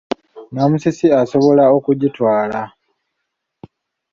Namusisi 0.53 1.05
asobola 1.21 1.63
okugitwala. 1.77 2.61